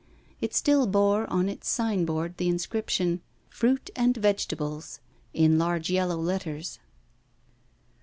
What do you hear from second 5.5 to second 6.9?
large yellow letters.